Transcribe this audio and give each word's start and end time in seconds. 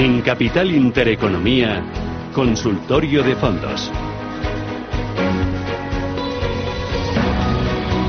En 0.00 0.22
Capital 0.22 0.70
Intereconomía, 0.70 1.84
Consultorio 2.32 3.22
de 3.22 3.36
Fondos. 3.36 3.92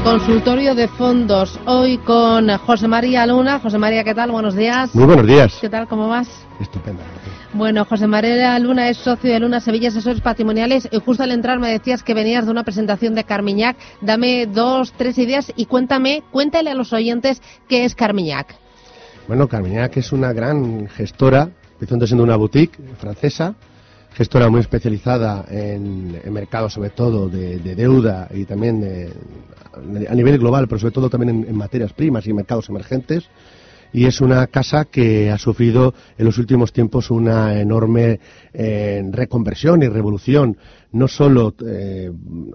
Consultorio 0.05 0.73
de 0.73 0.87
fondos, 0.87 1.59
hoy 1.65 1.97
con 1.97 2.47
José 2.59 2.87
María 2.87 3.25
Luna. 3.25 3.59
José 3.59 3.77
María, 3.77 4.05
¿qué 4.05 4.15
tal? 4.15 4.31
Buenos 4.31 4.55
días. 4.55 4.95
Muy 4.95 5.03
buenos 5.03 5.27
días. 5.27 5.57
¿Qué 5.59 5.67
tal? 5.67 5.89
¿Cómo 5.89 6.07
vas? 6.07 6.29
Estupendo. 6.61 7.01
Bueno, 7.51 7.83
José 7.83 8.07
María 8.07 8.57
Luna 8.59 8.87
es 8.87 8.95
socio 8.95 9.29
de 9.29 9.41
Luna 9.41 9.59
Sevilla 9.59 9.89
Asesores 9.89 10.21
Patrimoniales 10.21 10.87
y 10.89 10.97
justo 11.01 11.23
al 11.23 11.31
entrar 11.31 11.59
me 11.59 11.71
decías 11.71 12.03
que 12.03 12.13
venías 12.13 12.45
de 12.45 12.51
una 12.51 12.63
presentación 12.63 13.15
de 13.15 13.25
Carmiñac. 13.25 13.75
Dame 13.99 14.45
dos, 14.45 14.93
tres 14.93 15.17
ideas 15.17 15.51
y 15.57 15.65
cuéntame, 15.65 16.23
cuéntale 16.31 16.69
a 16.69 16.73
los 16.73 16.93
oyentes 16.93 17.41
qué 17.67 17.83
es 17.83 17.95
Carmiñac. 17.95 18.55
Bueno, 19.27 19.49
Carmiñac 19.49 19.97
es 19.97 20.13
una 20.13 20.31
gran 20.31 20.87
gestora, 20.87 21.49
empezando 21.81 22.05
siendo 22.05 22.23
una 22.23 22.35
boutique 22.35 22.77
francesa, 22.99 23.55
gestora 24.13 24.51
muy 24.51 24.59
especializada 24.61 25.45
en, 25.49 26.21
mercados 26.31 26.73
sobre 26.73 26.91
todo 26.91 27.27
de, 27.27 27.57
deuda 27.57 28.29
y 28.31 28.45
también 28.45 29.09
a 30.07 30.13
nivel 30.13 30.37
global, 30.37 30.67
pero 30.67 30.77
sobre 30.77 30.93
todo 30.93 31.09
también 31.09 31.43
en, 31.47 31.55
materias 31.55 31.91
primas 31.93 32.27
y 32.27 32.33
mercados 32.33 32.69
emergentes. 32.69 33.23
Y 33.93 34.05
es 34.05 34.21
una 34.21 34.45
casa 34.45 34.85
que 34.85 35.31
ha 35.31 35.39
sufrido 35.39 35.95
en 36.19 36.25
los 36.25 36.37
últimos 36.37 36.71
tiempos 36.71 37.09
una 37.09 37.59
enorme 37.59 38.19
eh, 38.53 39.03
reconversión 39.11 39.81
y 39.81 39.87
revolución, 39.87 40.57
no 40.91 41.07
solo 41.07 41.55
eh, 41.67 42.11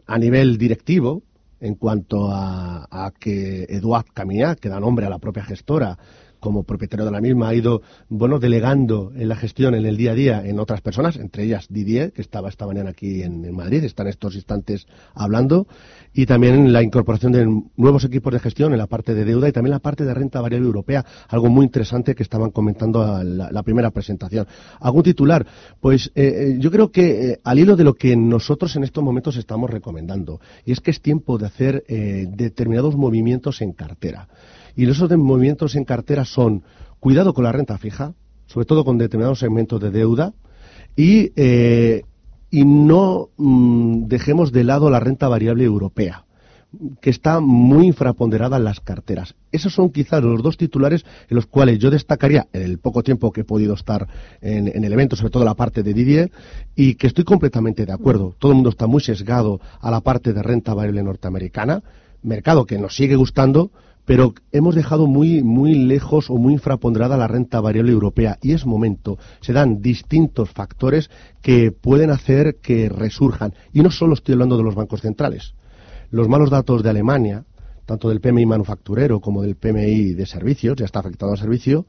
a 0.07 0.19
nivel 0.19 0.57
directivo, 0.57 1.25
en 1.59 1.75
cuanto 1.75 2.31
a, 2.31 2.87
a 2.89 3.11
que 3.11 3.65
Eduard 3.65 4.07
Camillac, 4.15 4.61
que 4.61 4.69
da 4.69 4.79
nombre 4.79 5.05
a 5.05 5.11
la 5.11 5.19
propia 5.19 5.45
gestora, 5.45 5.99
como 6.47 6.63
propietario 6.63 7.05
de 7.05 7.11
la 7.11 7.21
misma, 7.21 7.49
ha 7.49 7.55
ido, 7.57 7.83
bueno, 8.09 8.39
delegando 8.39 9.11
en 9.17 9.29
la 9.29 9.35
gestión 9.35 9.75
en 9.75 9.85
el 9.85 9.97
día 9.97 10.13
a 10.13 10.15
día 10.15 10.47
en 10.47 10.61
otras 10.61 10.81
personas, 10.81 11.17
entre 11.17 11.43
ellas 11.43 11.67
Didier, 11.69 12.13
que 12.13 12.23
estaba 12.23 12.49
esta 12.49 12.69
mañana 12.69 12.91
aquí 12.91 13.25
en, 13.25 13.53
Madrid, 13.53 13.83
está 13.83 14.05
en 14.05 14.11
estos 14.11 14.37
instantes 14.37 14.87
hablando, 15.13 15.67
y 16.15 16.25
también 16.25 16.73
la 16.73 16.85
incorporación 16.85 17.33
de 17.33 17.63
nuevos 17.77 18.05
equipos 18.05 18.33
de 18.33 18.39
gestión 18.39 18.71
en 18.71 18.79
la 18.79 18.87
parte 18.87 19.13
de 19.13 19.25
deuda 19.25 19.49
y 19.49 19.53
también 19.53 19.73
la 19.73 19.81
parte 19.81 20.05
de 20.05 20.15
renta 20.15 20.41
variable 20.41 20.69
europea, 20.69 21.05
algo 21.27 21.49
muy 21.49 21.65
interesante 21.65 22.15
que 22.15 22.23
estaban 22.23 22.53
comentando 22.53 23.03
a 23.03 23.25
la, 23.25 23.63
primera 23.65 23.91
presentación. 23.91 24.47
¿Algún 24.79 25.03
titular? 25.03 25.45
Pues 25.81 26.13
eh, 26.15 26.23
eh, 26.27 26.57
yo 26.61 26.71
creo 26.71 26.93
que 26.93 27.33
eh, 27.33 27.41
al 27.43 27.59
hilo 27.59 27.75
de 27.75 27.83
lo 27.83 27.95
que 27.95 28.15
nosotros 28.15 28.77
en 28.77 28.85
estos 28.85 29.03
momentos 29.03 29.37
estamos 29.37 29.69
recomendando, 29.69 30.41
y 30.65 30.71
es 30.71 30.81
que 30.81 30.93
es 30.93 31.01
tiempo 31.01 31.39
de 31.39 31.47
hacer 31.47 31.85
determinados 31.89 32.95
movimientos 32.95 33.61
en 33.63 33.73
cartera. 33.73 34.29
Y 34.77 34.89
esos 34.89 35.11
movimientos 35.17 35.75
en 35.75 35.85
cartera 35.85 36.25
son 36.25 36.63
cuidado 37.01 37.33
con 37.33 37.45
la 37.45 37.53
renta 37.53 37.79
fija, 37.79 38.13
sobre 38.47 38.67
todo 38.67 38.85
con 38.85 38.99
determinados 38.99 39.41
segmentos 39.41 39.81
de 39.81 39.91
deuda, 39.91 40.35
y, 40.95 41.33
eh, 41.37 42.05
no 42.53 43.29
mm, 43.37 44.07
dejemos 44.07 44.53
de 44.53 44.65
lado 44.65 44.89
la 44.89 45.01
renta 45.01 45.29
variable 45.29 45.65
europea 45.65 46.25
que 47.01 47.11
está 47.11 47.41
muy 47.41 47.87
infraponderada 47.87 48.57
en 48.57 48.65
las 48.65 48.81
carteras. 48.81 49.35
Esos 49.51 49.73
son 49.73 49.91
quizás 49.91 50.23
los 50.23 50.43
dos 50.43 50.57
titulares 50.57 51.05
en 51.29 51.37
los 51.37 51.47
cuales 51.47 51.79
yo 51.79 51.91
destacaría, 51.91 52.49
en 52.53 52.63
el 52.63 52.79
poco 52.79 53.03
tiempo 53.03 53.33
que 53.33 53.43
he 53.43 53.45
podido 53.45 53.75
estar 53.75 54.07
en, 54.43 54.69
en, 54.69 54.85
el 54.85 54.93
evento, 54.93 55.17
sobre 55.17 55.31
todo 55.31 55.45
la 55.45 55.55
parte 55.55 55.83
de 55.83 55.95
Didier, 55.95 56.31
y 56.75 56.97
que 56.97 57.07
estoy 57.07 57.25
completamente 57.25 57.87
de 57.87 57.93
acuerdo. 57.93 58.35
Todo 58.39 58.53
el 58.53 58.57
mundo 58.57 58.71
está 58.71 58.87
muy 58.87 59.01
sesgado 59.01 59.61
a 59.81 59.91
la 59.91 60.01
parte 60.01 60.33
de 60.33 60.43
renta 60.43 60.75
variable 60.75 61.03
norteamericana, 61.03 61.83
mercado 62.23 62.67
que 62.67 62.79
nos 62.79 62.95
sigue 62.95 63.17
gustando, 63.17 63.71
pero 64.07 64.35
hemos 64.53 64.75
dejado 64.75 65.07
muy, 65.07 65.43
muy 65.43 65.75
lejos 65.75 66.31
o 66.31 66.37
muy 66.37 66.55
infraponderada 66.55 67.17
la 67.17 67.29
renta 67.29 67.61
variable 67.61 67.93
europea 67.93 68.39
y 68.41 68.53
es 68.53 68.65
momento. 68.65 69.19
Se 69.41 69.53
dan 69.53 69.83
distintos 69.83 70.51
factores 70.51 71.11
que 71.43 71.73
pueden 71.73 72.11
hacer 72.11 72.57
que 72.63 72.89
resurjan. 72.89 73.53
Y 73.73 73.83
no 73.83 73.91
solo 73.91 74.15
estoy 74.15 74.35
hablando 74.35 74.57
de 74.57 74.63
los 74.63 74.77
bancos 74.77 75.03
centrales. 75.03 75.55
Los 76.11 76.29
malos 76.29 76.51
datos 76.51 76.85
de 76.85 76.91
Alemania, 76.91 77.45
tanto 77.85 78.09
del 78.09 78.21
PMI 78.21 78.47
manufacturero 78.47 79.21
como 79.21 79.43
del 79.43 79.57
PMI 79.57 80.15
de 80.15 80.27
servicios, 80.27 80.77
ya 80.77 80.85
está 80.85 81.01
afectado 81.01 81.33
al 81.33 81.39
servicio, 81.39 81.87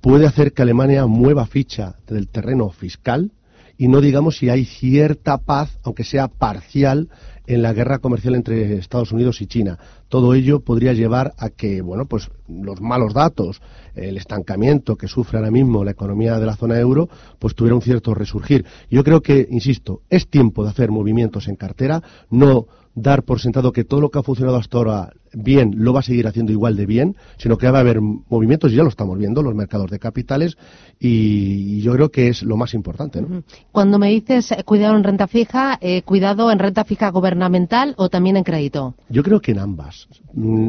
puede 0.00 0.26
hacer 0.26 0.54
que 0.54 0.62
Alemania 0.62 1.06
mueva 1.06 1.46
ficha 1.46 1.96
del 2.06 2.28
terreno 2.28 2.70
fiscal 2.70 3.32
y 3.76 3.88
no 3.88 4.00
digamos 4.00 4.38
si 4.38 4.48
hay 4.48 4.64
cierta 4.64 5.38
paz, 5.38 5.78
aunque 5.82 6.04
sea 6.04 6.28
parcial, 6.28 7.08
en 7.46 7.62
la 7.62 7.72
guerra 7.72 7.98
comercial 7.98 8.34
entre 8.34 8.74
Estados 8.74 9.10
Unidos 9.10 9.40
y 9.40 9.46
China. 9.46 9.78
Todo 10.10 10.34
ello 10.34 10.60
podría 10.60 10.92
llevar 10.92 11.32
a 11.38 11.50
que, 11.50 11.80
bueno, 11.82 12.04
pues 12.04 12.30
los 12.48 12.80
malos 12.80 13.14
datos, 13.14 13.62
el 13.94 14.16
estancamiento 14.16 14.96
que 14.96 15.06
sufre 15.06 15.38
ahora 15.38 15.52
mismo 15.52 15.84
la 15.84 15.92
economía 15.92 16.38
de 16.40 16.46
la 16.46 16.56
zona 16.56 16.78
euro, 16.80 17.08
pues 17.38 17.54
tuviera 17.54 17.76
un 17.76 17.80
cierto 17.80 18.12
resurgir. 18.12 18.66
Yo 18.90 19.04
creo 19.04 19.22
que, 19.22 19.46
insisto, 19.48 20.02
es 20.10 20.28
tiempo 20.28 20.64
de 20.64 20.70
hacer 20.70 20.90
movimientos 20.90 21.46
en 21.46 21.54
cartera, 21.54 22.02
no 22.28 22.66
dar 22.94 23.22
por 23.22 23.40
sentado 23.40 23.72
que 23.72 23.84
todo 23.84 24.00
lo 24.00 24.10
que 24.10 24.18
ha 24.18 24.22
funcionado 24.22 24.56
hasta 24.56 24.78
ahora 24.78 25.12
bien 25.32 25.74
lo 25.76 25.92
va 25.92 26.00
a 26.00 26.02
seguir 26.02 26.26
haciendo 26.26 26.52
igual 26.52 26.76
de 26.76 26.86
bien, 26.86 27.16
sino 27.38 27.56
que 27.56 27.70
va 27.70 27.78
a 27.78 27.80
haber 27.82 28.00
movimientos, 28.00 28.72
y 28.72 28.76
ya 28.76 28.82
lo 28.82 28.88
estamos 28.88 29.16
viendo, 29.16 29.42
los 29.42 29.54
mercados 29.54 29.90
de 29.90 29.98
capitales, 29.98 30.56
y 30.98 31.80
yo 31.82 31.92
creo 31.92 32.10
que 32.10 32.28
es 32.28 32.42
lo 32.42 32.56
más 32.56 32.74
importante. 32.74 33.24
Cuando 33.70 33.98
me 33.98 34.08
dices 34.08 34.50
eh, 34.52 34.64
cuidado 34.64 34.96
en 34.96 35.04
renta 35.04 35.28
fija, 35.28 35.78
eh, 35.80 36.02
cuidado 36.02 36.50
en 36.50 36.58
renta 36.58 36.84
fija 36.84 37.10
gubernamental 37.10 37.94
o 37.96 38.08
también 38.08 38.36
en 38.36 38.44
crédito. 38.44 38.94
Yo 39.08 39.22
creo 39.22 39.40
que 39.40 39.52
en 39.52 39.60
ambas, 39.60 39.99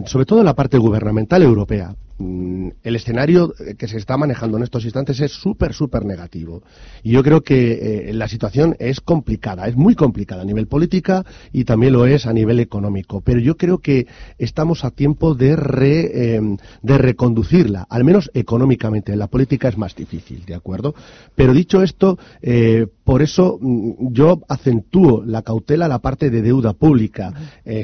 sobre 0.06 0.26
todo 0.26 0.40
en 0.40 0.46
la 0.46 0.56
parte 0.56 0.78
gubernamental 0.78 1.42
europea. 1.44 1.94
Mm, 2.22 2.70
el 2.84 2.96
escenario 2.96 3.54
eh, 3.60 3.76
que 3.76 3.88
se 3.88 3.98
está 3.98 4.18
manejando 4.18 4.58
en 4.58 4.64
estos 4.64 4.84
instantes 4.86 5.20
es 5.20 5.32
súper, 5.32 5.74
súper 5.74 6.06
negativo. 6.06 6.62
Y 7.04 7.12
yo 7.12 7.24
creo 7.24 7.42
que 7.42 8.10
eh, 8.10 8.14
la 8.14 8.28
situación 8.28 8.76
es 8.80 9.02
complicada, 9.02 9.68
es 9.68 9.76
muy 9.76 9.96
complicada 9.96 10.44
a 10.44 10.46
nivel 10.46 10.68
política 10.68 11.26
y 11.52 11.64
también 11.64 11.94
lo 11.94 12.06
es 12.06 12.28
a 12.28 12.34
nivel 12.34 12.60
económico. 12.60 13.22
Pero 13.22 13.40
yo 13.40 13.58
creo 13.58 13.80
que 13.80 14.08
estamos 14.38 14.86
a 14.86 14.92
tiempo 14.92 15.34
de, 15.34 16.36
em, 16.36 16.58
de 16.82 16.98
reconducirla, 16.98 17.88
al 17.90 18.04
menos 18.04 18.30
económicamente. 18.34 19.16
La 19.16 19.28
política 19.28 19.68
es 19.68 19.78
más 19.78 19.96
difícil, 19.96 20.46
¿de 20.46 20.56
acuerdo? 20.56 20.94
Pero 21.36 21.54
dicho 21.54 21.82
esto, 21.82 22.20
eh, 22.42 22.86
por 23.04 23.22
eso 23.22 23.58
mm, 23.60 24.14
yo 24.14 24.42
acentúo 24.48 25.24
la 25.26 25.42
cautela 25.42 25.86
a 25.86 25.90
la 25.90 26.00
parte 26.00 26.30
de 26.30 26.42
deuda 26.42 26.74
pública, 26.74 27.34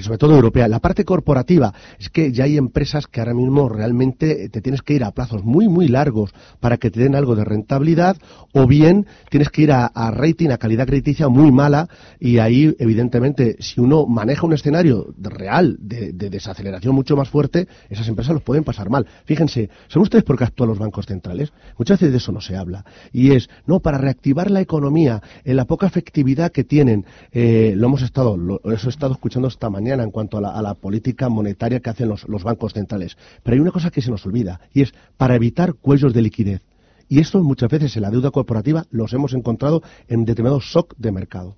sobre 0.01 0.17
todo 0.17 0.35
europea. 0.35 0.67
La 0.67 0.79
parte 0.79 1.05
corporativa 1.05 1.73
es 1.99 2.09
que 2.09 2.31
ya 2.31 2.43
hay 2.43 2.57
empresas 2.57 3.07
que 3.07 3.19
ahora 3.19 3.33
mismo 3.33 3.69
realmente 3.69 4.26
te 4.49 4.61
tienes 4.61 4.81
que 4.81 4.93
ir 4.93 5.03
a 5.03 5.11
plazos 5.11 5.43
muy, 5.43 5.67
muy 5.67 5.87
largos 5.87 6.33
para 6.59 6.77
que 6.77 6.91
te 6.91 6.99
den 6.99 7.15
algo 7.15 7.35
de 7.35 7.43
rentabilidad, 7.43 8.17
o 8.53 8.67
bien 8.67 9.05
tienes 9.29 9.49
que 9.49 9.63
ir 9.63 9.71
a, 9.71 9.89
rating, 10.11 10.49
a 10.49 10.57
calidad 10.57 10.87
crediticia 10.87 11.27
muy 11.27 11.51
mala, 11.51 11.89
y 12.19 12.39
ahí, 12.39 12.75
evidentemente, 12.79 13.57
si 13.59 13.81
uno 13.81 14.05
maneja 14.05 14.45
un 14.45 14.53
escenario 14.53 15.13
real 15.17 15.77
de, 15.79 16.13
desaceleración 16.13 16.93
mucho 16.93 17.15
más 17.15 17.29
fuerte, 17.29 17.67
esas 17.89 18.07
empresas 18.07 18.33
los 18.33 18.43
pueden 18.43 18.63
pasar 18.63 18.89
mal. 18.89 19.05
Fíjense, 19.25 19.69
¿son 19.87 20.01
ustedes 20.01 20.23
por 20.23 20.37
qué 20.37 20.45
actúan 20.45 20.69
los 20.69 20.79
bancos 20.79 21.05
centrales? 21.05 21.51
Muchas 21.77 21.99
veces 21.99 22.11
de 22.11 22.17
eso 22.17 22.31
no 22.31 22.41
se 22.41 22.55
habla. 22.55 22.85
Y 23.11 23.31
es, 23.31 23.49
no, 23.65 23.79
para 23.79 23.97
reactivar 23.97 24.51
la 24.51 24.61
economía, 24.61 25.21
en 25.43 25.55
la 25.55 25.65
poca 25.65 25.87
efectividad 25.87 26.51
que 26.51 26.63
tienen, 26.63 27.05
eh, 27.31 27.73
lo 27.75 27.87
hemos 27.87 28.01
estado, 28.01 28.37
lo, 28.37 28.61
he 28.65 28.75
estado 28.75 29.13
escuchando 29.13 29.47
esta 29.47 29.69
mañana 29.69 30.03
en 30.03 30.11
cuanto 30.11 30.37
a 30.37 30.61
la, 30.61 30.73
política 30.77 31.29
monetaria 31.29 31.79
que 31.79 31.89
hacen 31.89 32.09
los, 32.09 32.27
los 32.27 32.43
bancos 32.43 32.73
centrales. 32.73 33.17
Pero 33.41 33.55
hay 33.55 33.59
una 33.59 33.71
cosa 33.71 33.89
que 33.89 34.01
se 34.01 34.11
nos 34.11 34.16
olvida, 34.25 34.61
y 34.73 34.81
es 34.81 34.93
para 35.17 35.35
evitar 35.35 35.73
cuellos 35.73 36.13
de 36.13 36.21
liquidez. 36.21 36.61
Y 37.09 37.19
esto 37.19 37.41
muchas 37.41 37.69
veces 37.69 37.95
en 37.95 38.01
la 38.01 38.11
deuda 38.11 38.31
corporativa 38.31 38.85
los 38.89 39.13
hemos 39.13 39.33
encontrado 39.33 39.81
en 40.07 40.25
determinados 40.25 40.65
shock 40.65 40.93
de 40.97 41.11
mercado. 41.11 41.55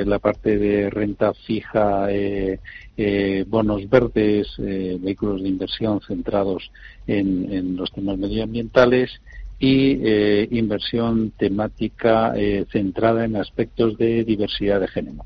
la 0.08 0.20
parte 0.20 0.58
de 0.58 0.90
renta 0.90 1.34
fija, 1.34 2.08
bonos 3.48 3.90
verdes, 3.90 4.48
vehículos 4.58 5.44
de 5.44 5.50
inversión 5.50 6.00
centrados 6.08 6.72
en 7.06 7.76
los 7.76 7.92
temas 7.92 8.18
medioambientales 8.18 9.20
y 9.64 9.98
eh, 10.04 10.48
inversión 10.52 11.32
temática 11.38 12.34
eh, 12.36 12.66
centrada 12.70 13.24
en 13.24 13.38
aspectos 13.38 13.98
de 13.98 14.26
diversidad 14.26 14.82
de 14.82 14.90
género. 14.90 15.26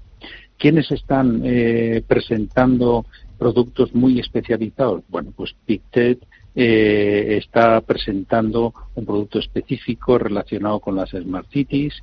¿Quiénes 0.58 0.92
están 0.92 1.42
eh, 1.44 2.04
presentando 2.08 3.06
productos 3.38 3.94
muy 3.94 4.20
especializados? 4.20 5.04
Bueno, 5.10 5.32
pues 5.36 5.56
PICTED 5.66 6.18
está 6.60 7.82
presentando 7.82 8.74
un 8.96 9.06
producto 9.06 9.38
específico 9.38 10.18
relacionado 10.18 10.80
con 10.80 10.96
las 10.96 11.12
Smart 11.12 11.48
Cities 11.52 11.94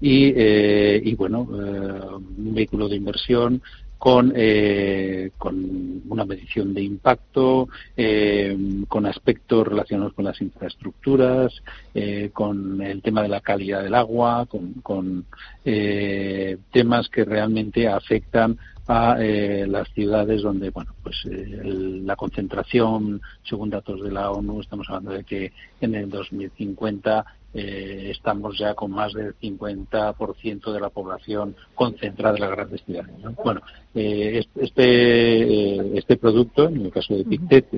y, 0.00 0.26
y 0.38 1.14
bueno, 1.16 1.40
un 1.40 2.54
vehículo 2.54 2.88
de 2.88 2.94
inversión 2.94 3.60
con, 3.98 4.32
eh, 4.36 5.30
con 5.38 6.02
una 6.08 6.24
medición 6.24 6.74
de 6.74 6.82
impacto, 6.82 7.68
eh, 7.96 8.56
con 8.88 9.06
aspectos 9.06 9.66
relacionados 9.66 10.12
con 10.12 10.26
las 10.26 10.40
infraestructuras, 10.40 11.52
eh, 11.94 12.30
con 12.32 12.82
el 12.82 13.00
tema 13.02 13.22
de 13.22 13.28
la 13.28 13.40
calidad 13.40 13.82
del 13.82 13.94
agua, 13.94 14.46
con, 14.46 14.74
con 14.82 15.24
temas 15.64 17.08
que 17.08 17.24
realmente 17.24 17.88
afectan 17.88 18.58
a 18.86 19.16
las 19.16 19.88
ciudades 19.94 20.42
donde, 20.42 20.68
bueno, 20.68 20.94
pues 21.02 21.16
la 21.24 22.16
concentración, 22.16 23.22
según 23.42 23.70
datos 23.70 24.02
de 24.02 24.12
la 24.12 24.30
ONU, 24.30 24.60
estamos 24.60 24.86
hablando 24.90 25.12
de 25.12 25.24
que 25.24 25.52
en 25.80 25.94
el 25.94 26.10
2050 26.10 27.24
eh, 27.54 28.08
estamos 28.10 28.58
ya 28.58 28.74
con 28.74 28.90
más 28.90 29.12
del 29.12 29.34
50% 29.38 30.72
de 30.72 30.80
la 30.80 30.90
población 30.90 31.54
concentrada 31.76 32.34
en 32.34 32.40
las 32.42 32.50
grandes 32.50 32.82
ciudades. 32.82 33.14
Bueno, 33.44 33.60
eh, 33.94 34.44
este, 34.56 35.76
eh, 35.76 35.92
este 35.94 36.16
producto, 36.16 36.68
en 36.68 36.86
el 36.86 36.90
caso 36.90 37.14
de 37.14 37.24
Pictet, 37.24 37.68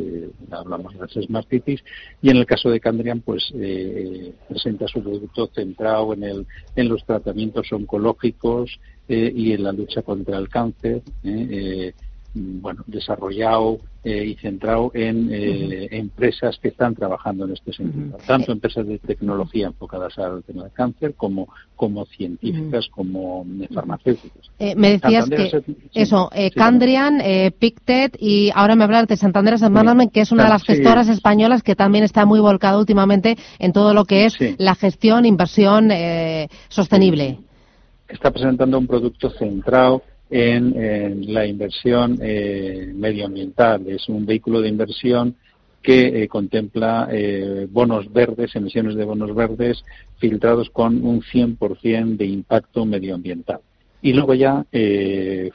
hablamos 0.50 0.94
de 0.94 1.00
las 1.00 1.12
Smart 1.12 1.46
Cities, 1.50 1.84
y 2.23 2.31
en 2.31 2.38
el 2.38 2.46
caso 2.46 2.70
de 2.70 2.81
Candrian, 2.81 3.20
pues 3.20 3.52
presenta 4.49 4.88
su 4.88 5.02
producto 5.02 5.50
centrado 5.55 6.14
en, 6.14 6.22
el, 6.22 6.46
en 6.75 6.88
los 6.88 7.05
tratamientos 7.05 7.70
oncológicos 7.70 8.81
y 9.08 9.52
en 9.52 9.62
la 9.62 9.72
lucha 9.72 10.00
contra 10.02 10.38
el 10.38 10.49
cáncer 10.49 11.02
bueno, 12.36 12.84
desarrollado 12.86 13.78
eh, 14.04 14.24
y 14.24 14.34
centrado 14.36 14.90
en 14.94 15.30
eh, 15.32 15.88
empresas 15.90 16.58
que 16.60 16.68
están 16.68 16.94
trabajando 16.94 17.46
en 17.46 17.54
este 17.54 17.72
sentido, 17.72 18.18
tanto 18.26 18.52
empresas 18.52 18.86
de 18.86 18.98
tecnología 18.98 19.68
enfocadas 19.68 20.18
al 20.18 20.44
tema 20.44 20.64
del 20.64 20.72
cáncer 20.72 21.14
como, 21.14 21.48
como 21.74 22.04
científicas, 22.04 22.88
como 22.90 23.46
eh, 23.60 23.68
farmacéuticas. 23.72 24.50
me 24.76 24.98
decías 24.98 25.28
que 25.28 25.50
eso, 25.94 26.30
Candrian, 26.54 27.20
Pictet 27.58 28.16
y 28.20 28.50
ahora 28.54 28.76
me 28.76 28.84
hablas 28.84 29.08
de 29.08 29.16
Santander 29.16 29.54
Asset 29.54 29.70
Management, 29.70 30.12
que 30.12 30.20
es 30.20 30.30
una 30.30 30.44
de 30.44 30.50
las 30.50 30.62
gestoras 30.62 31.08
españolas 31.08 31.62
que 31.62 31.74
también 31.74 32.04
está 32.04 32.26
muy 32.26 32.40
volcada 32.40 32.78
últimamente 32.78 33.36
en 33.58 33.72
todo 33.72 33.94
lo 33.94 34.04
que 34.04 34.26
es 34.26 34.36
la 34.58 34.74
gestión, 34.74 35.24
inversión 35.24 35.90
sostenible. 36.68 37.38
Está 38.08 38.30
presentando 38.30 38.78
un 38.78 38.86
producto 38.86 39.30
centrado 39.30 40.02
en, 40.31 41.32
la 41.32 41.46
inversión 41.46 42.19
eh, 42.20 42.93
medioambiental. 42.94 43.87
Es 43.88 44.08
un 44.08 44.26
vehículo 44.26 44.61
de 44.61 44.69
inversión 44.69 45.37
que 45.82 46.23
eh, 46.23 46.28
contempla 46.28 47.08
eh, 47.12 47.67
bonos 47.70 48.12
verdes, 48.12 48.56
emisiones 48.56 48.96
de 48.96 49.05
bonos 49.05 49.34
verdes 49.34 49.84
filtrados 50.19 50.70
con 50.70 51.05
un 51.05 51.23
100% 51.23 52.17
de 52.17 52.26
impacto 52.26 52.84
medioambiental. 52.84 53.61
Y 54.02 54.12
luego 54.12 54.34
ya, 54.34 54.64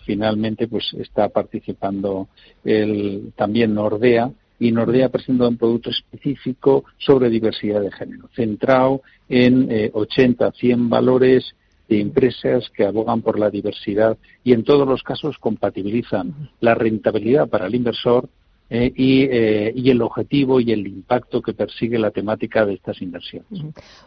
finalmente, 0.03 0.67
pues 0.67 0.93
está 0.99 1.29
participando 1.29 2.27
el, 2.65 3.31
también 3.35 3.73
Nordea, 3.73 4.29
y 4.59 4.71
Nordea 4.71 5.09
presenta 5.09 5.47
un 5.47 5.57
producto 5.57 5.89
específico 5.89 6.83
sobre 6.97 7.29
diversidad 7.29 7.79
de 7.79 7.91
género, 7.91 8.29
centrado 8.35 9.03
en 9.29 9.69
80, 9.93 10.51
100 10.51 10.89
valores 10.89 11.55
de 11.91 11.99
empresas 11.99 12.69
que 12.69 12.85
abogan 12.85 13.21
por 13.21 13.37
la 13.37 13.49
diversidad 13.49 14.17
y 14.45 14.53
en 14.53 14.63
todos 14.63 14.87
los 14.87 15.03
casos 15.03 15.37
compatibilizan 15.37 16.49
la 16.61 16.73
rentabilidad 16.73 17.49
para 17.49 17.67
el 17.67 17.75
inversor 17.75 18.29
eh, 18.73 18.93
eh, 18.95 19.73
y, 19.75 19.89
el 19.89 20.01
objetivo 20.01 20.61
y 20.61 20.71
el 20.71 20.87
impacto 20.87 21.41
que 21.41 21.51
persigue 21.51 21.99
la 21.99 22.09
temática 22.09 22.65
de 22.65 22.75
estas 22.75 23.01
inversiones. 23.01 23.65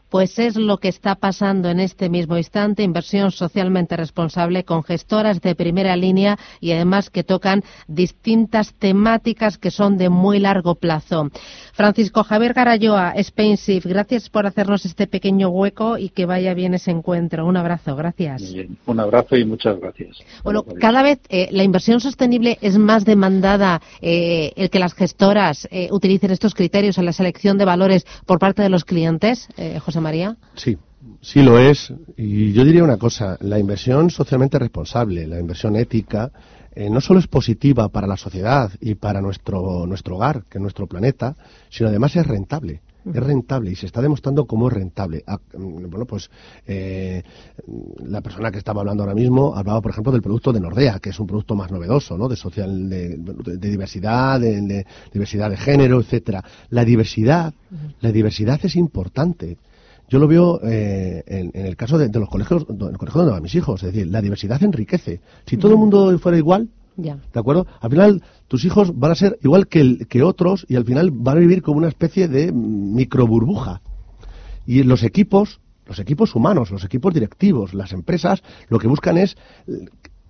Pues 0.08 0.38
es 0.38 0.56
lo 0.56 0.78
que 0.78 0.88
está 0.88 1.16
pasando 1.16 1.68
en 1.68 1.80
este 1.80 2.08
mismo 2.08 2.38
instante, 2.38 2.82
inversión 2.82 3.30
socialmente 3.30 3.94
responsable 3.94 4.64
con 4.64 4.82
gestoras 4.82 5.42
de 5.42 5.54
primera 5.54 5.94
línea 5.96 6.38
y 6.60 6.72
además 6.72 7.10
que 7.10 7.24
tocan 7.24 7.62
distintas 7.88 8.72
temáticas 8.72 9.58
que 9.58 9.70
son 9.70 9.98
de 9.98 10.08
muy 10.08 10.38
largo 10.38 10.76
plazo. 10.76 11.28
Francisco 11.74 12.24
Javier 12.24 12.54
Garayoa, 12.54 13.12
SpainShift, 13.22 13.84
gracias 13.84 14.30
por 14.30 14.46
hacernos 14.46 14.86
este 14.86 15.06
pequeño 15.06 15.50
hueco 15.50 15.98
y 15.98 16.08
que 16.08 16.24
vaya 16.24 16.54
bien 16.54 16.72
ese 16.72 16.90
encuentro. 16.90 17.44
Un 17.44 17.58
abrazo, 17.58 17.96
gracias. 17.96 18.54
Un 18.86 18.98
abrazo 18.98 19.36
y 19.36 19.44
muchas 19.44 19.78
gracias. 19.78 20.16
Bueno, 20.42 20.64
cada 20.80 21.02
vez 21.02 21.20
eh, 21.28 21.48
la 21.50 21.64
inversión 21.64 22.00
sostenible 22.00 22.56
es 22.62 22.78
más 22.78 23.04
demandada 23.04 23.82
el 24.56 24.70
que 24.70 24.78
las 24.78 24.94
gestoras 24.94 25.68
eh, 25.70 25.88
utilicen 25.90 26.30
estos 26.30 26.54
criterios 26.54 26.98
en 26.98 27.04
la 27.04 27.12
selección 27.12 27.58
de 27.58 27.64
valores 27.64 28.06
por 28.26 28.38
parte 28.38 28.62
de 28.62 28.68
los 28.68 28.84
clientes, 28.84 29.48
eh, 29.56 29.78
José 29.78 30.00
María? 30.00 30.36
Sí, 30.54 30.76
sí 31.20 31.42
lo 31.42 31.58
es. 31.58 31.92
Y 32.16 32.52
yo 32.52 32.64
diría 32.64 32.84
una 32.84 32.98
cosa, 32.98 33.36
la 33.40 33.58
inversión 33.58 34.10
socialmente 34.10 34.58
responsable, 34.58 35.26
la 35.26 35.40
inversión 35.40 35.76
ética, 35.76 36.30
eh, 36.74 36.90
no 36.90 37.00
solo 37.00 37.20
es 37.20 37.28
positiva 37.28 37.88
para 37.88 38.06
la 38.06 38.16
sociedad 38.16 38.70
y 38.80 38.94
para 38.96 39.20
nuestro, 39.20 39.86
nuestro 39.86 40.16
hogar, 40.16 40.44
que 40.48 40.58
es 40.58 40.62
nuestro 40.62 40.86
planeta, 40.86 41.36
sino 41.70 41.88
además 41.88 42.16
es 42.16 42.26
rentable 42.26 42.80
es 43.12 43.22
rentable 43.22 43.70
y 43.70 43.76
se 43.76 43.86
está 43.86 44.00
demostrando 44.00 44.46
cómo 44.46 44.68
es 44.68 44.74
rentable. 44.74 45.22
Ah, 45.26 45.38
mm, 45.56 45.90
bueno, 45.90 46.06
pues 46.06 46.30
eh, 46.66 47.22
la 48.06 48.20
persona 48.20 48.50
que 48.50 48.58
estaba 48.58 48.80
hablando 48.80 49.02
ahora 49.02 49.14
mismo 49.14 49.54
hablaba, 49.54 49.80
por 49.80 49.90
ejemplo, 49.90 50.12
del 50.12 50.22
producto 50.22 50.52
de 50.52 50.60
Nordea, 50.60 50.98
que 50.98 51.10
es 51.10 51.20
un 51.20 51.26
producto 51.26 51.54
más 51.54 51.70
novedoso, 51.70 52.16
¿no? 52.16 52.28
De 52.28 52.36
social, 52.36 52.88
de, 52.88 53.16
diversidad, 53.58 54.40
de, 54.40 54.86
diversidad 55.12 55.50
de 55.50 55.56
género, 55.56 56.00
etcétera. 56.00 56.42
La 56.70 56.84
diversidad, 56.84 57.52
la 58.00 58.12
diversidad 58.12 58.60
es 58.62 58.76
importante. 58.76 59.58
Yo 60.08 60.18
lo 60.18 60.28
veo 60.28 60.60
eh, 60.62 61.22
en, 61.26 61.50
el 61.54 61.76
caso 61.76 61.98
de, 61.98 62.08
los 62.08 62.28
colegios, 62.28 62.66
en 62.68 62.80
el 62.80 62.98
colegio 62.98 63.20
donde 63.20 63.32
van 63.32 63.42
mis 63.42 63.54
hijos, 63.54 63.82
es 63.82 63.92
decir, 63.92 64.10
la 64.10 64.20
diversidad 64.20 64.62
enriquece. 64.62 65.20
Si 65.46 65.56
todo 65.56 65.72
el 65.72 65.78
mundo 65.78 66.18
fuera 66.18 66.36
igual, 66.36 66.68
¿De 67.32 67.40
acuerdo? 67.40 67.66
Al 67.80 67.90
final, 67.90 68.22
tus 68.48 68.64
hijos 68.64 68.98
van 68.98 69.10
a 69.10 69.14
ser 69.14 69.38
igual 69.42 69.66
que, 69.66 70.06
que 70.08 70.22
otros 70.22 70.64
y 70.68 70.76
al 70.76 70.84
final 70.84 71.10
van 71.10 71.38
a 71.38 71.40
vivir 71.40 71.62
como 71.62 71.78
una 71.78 71.88
especie 71.88 72.28
de 72.28 72.52
micro 72.52 73.26
burbuja. 73.26 73.80
Y 74.66 74.82
los 74.82 75.02
equipos, 75.02 75.60
los 75.86 75.98
equipos 75.98 76.34
humanos, 76.34 76.70
los 76.70 76.84
equipos 76.84 77.12
directivos, 77.12 77.74
las 77.74 77.92
empresas, 77.92 78.42
lo 78.68 78.78
que 78.78 78.88
buscan 78.88 79.18
es 79.18 79.36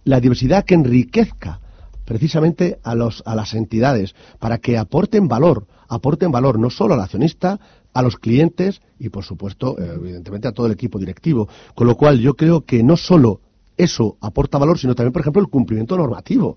la 0.05 0.21
diversidad 0.21 0.65
que 0.65 0.75
enriquezca 0.75 1.61
precisamente 2.05 2.79
a, 2.83 2.95
los, 2.95 3.23
a 3.27 3.35
las 3.35 3.55
entidades 3.55 4.15
para 4.39 4.59
que 4.59 4.77
aporten 4.77 5.29
valor, 5.29 5.67
aporten 5.89 6.31
valor 6.31 6.59
no 6.59 6.71
solo 6.71 6.95
al 6.95 7.01
accionista, 7.01 7.61
a 7.93 8.03
los 8.03 8.17
clientes 8.17 8.83
y, 8.99 9.09
por 9.09 9.25
supuesto, 9.25 9.79
evidentemente 9.79 10.49
a 10.49 10.53
todo 10.53 10.67
el 10.67 10.73
equipo 10.73 10.99
directivo. 10.99 11.49
Con 11.75 11.87
lo 11.87 11.97
cual, 11.97 12.19
yo 12.19 12.35
creo 12.35 12.65
que 12.65 12.83
no 12.83 12.97
solo 12.97 13.41
eso 13.77 14.17
aporta 14.21 14.59
valor, 14.59 14.79
sino 14.79 14.95
también, 14.95 15.13
por 15.13 15.21
ejemplo, 15.23 15.43
el 15.43 15.49
cumplimiento 15.49 15.97
normativo. 15.97 16.57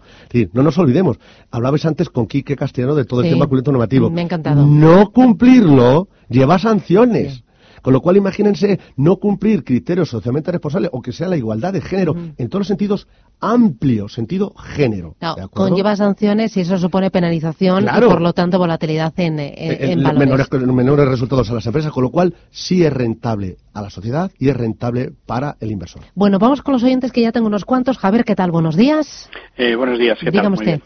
no 0.53 0.63
nos 0.63 0.77
olvidemos, 0.77 1.17
hablabais 1.51 1.85
antes 1.85 2.09
con 2.09 2.27
Quique 2.27 2.55
Castellano 2.55 2.95
de 2.95 3.05
todo 3.05 3.21
el 3.21 3.29
tema 3.29 3.45
cumplimiento 3.45 3.71
normativo. 3.71 4.09
Me 4.09 4.21
ha 4.21 4.25
encantado. 4.25 4.65
No 4.65 5.11
cumplirlo 5.11 6.09
lleva 6.29 6.59
sanciones. 6.59 7.43
Con 7.87 7.93
lo 7.93 8.01
cual, 8.01 8.17
imagínense 8.17 8.81
no 8.97 9.15
cumplir 9.15 9.63
criterios 9.63 10.09
socialmente 10.09 10.51
responsables 10.51 10.89
o 10.91 11.01
que 11.01 11.13
sea 11.13 11.29
la 11.29 11.37
igualdad 11.37 11.71
de 11.71 11.79
género 11.79 12.17
en 12.37 12.49
todos 12.49 12.59
los 12.59 12.67
sentidos 12.67 13.07
amplio, 13.39 14.09
sentido 14.09 14.53
género. 14.55 15.15
conlleva 15.53 15.95
sanciones 15.95 16.57
y 16.57 16.59
eso 16.59 16.77
supone 16.77 17.11
penalización 17.11 17.85
y, 17.85 18.01
por 18.01 18.19
lo 18.19 18.33
tanto, 18.33 18.59
volatilidad 18.59 19.13
en, 19.15 19.39
en, 19.39 20.03
valores. 20.03 20.51
Menores, 20.51 21.07
resultados 21.07 21.49
a 21.49 21.53
las 21.53 21.65
empresas, 21.65 21.93
con 21.93 22.03
lo 22.03 22.09
cual 22.09 22.35
sí 22.49 22.83
es 22.83 22.91
rentable 22.91 23.55
a 23.73 23.81
la 23.81 23.89
sociedad 23.89 24.31
y 24.37 24.49
es 24.49 24.57
rentable 24.57 25.13
para 25.25 25.55
el 25.61 25.71
inversor. 25.71 26.01
Bueno, 26.13 26.39
vamos 26.39 26.61
con 26.61 26.73
los 26.73 26.83
oyentes 26.83 27.13
que 27.13 27.21
ya 27.21 27.31
tengo 27.31 27.47
unos 27.47 27.63
cuantos. 27.63 27.97
Javier, 27.99 28.25
¿qué 28.25 28.35
tal? 28.35 28.51
Buenos 28.51 28.75
días. 28.75 29.29
Eh, 29.55 29.75
buenos 29.75 29.97
días, 29.97 30.19
¿qué 30.19 30.29
Dígame 30.29 30.55
usted. 30.57 30.81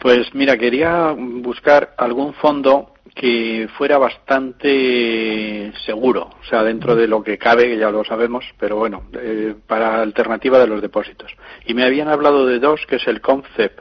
Pues 0.00 0.34
mira, 0.34 0.58
quería 0.58 1.14
buscar 1.16 1.94
algún 1.96 2.34
fondo 2.34 2.95
que 3.16 3.66
fuera 3.78 3.96
bastante 3.96 5.72
seguro, 5.86 6.28
o 6.38 6.44
sea, 6.44 6.62
dentro 6.62 6.94
de 6.94 7.08
lo 7.08 7.22
que 7.22 7.38
cabe, 7.38 7.64
que 7.64 7.78
ya 7.78 7.90
lo 7.90 8.04
sabemos, 8.04 8.44
pero 8.58 8.76
bueno, 8.76 9.04
eh, 9.14 9.54
para 9.66 10.02
alternativa 10.02 10.58
de 10.58 10.66
los 10.66 10.82
depósitos. 10.82 11.32
Y 11.64 11.72
me 11.72 11.84
habían 11.84 12.08
hablado 12.08 12.44
de 12.44 12.58
dos, 12.58 12.82
que 12.86 12.96
es 12.96 13.06
el 13.08 13.22
Concept 13.22 13.80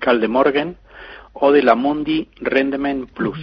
Caldemorgan 0.00 0.76
o 1.32 1.52
de 1.52 1.62
la 1.62 1.76
Mundi 1.76 2.28
Rendement 2.40 3.08
Plus. 3.12 3.38